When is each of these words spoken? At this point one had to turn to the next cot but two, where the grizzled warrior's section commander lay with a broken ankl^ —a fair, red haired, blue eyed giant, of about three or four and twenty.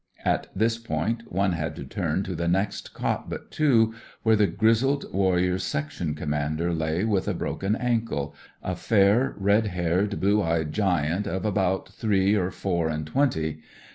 At 0.25 0.47
this 0.55 0.79
point 0.79 1.31
one 1.31 1.51
had 1.51 1.75
to 1.75 1.83
turn 1.85 2.23
to 2.23 2.33
the 2.33 2.47
next 2.47 2.91
cot 2.91 3.29
but 3.29 3.51
two, 3.51 3.93
where 4.23 4.35
the 4.35 4.47
grizzled 4.47 5.05
warrior's 5.13 5.63
section 5.63 6.15
commander 6.15 6.73
lay 6.73 7.03
with 7.05 7.27
a 7.27 7.35
broken 7.35 7.75
ankl^ 7.75 8.33
—a 8.63 8.75
fair, 8.75 9.35
red 9.37 9.67
haired, 9.67 10.19
blue 10.19 10.41
eyed 10.41 10.73
giant, 10.73 11.27
of 11.27 11.45
about 11.45 11.89
three 11.89 12.33
or 12.33 12.49
four 12.49 12.89
and 12.89 13.05
twenty. 13.05 13.59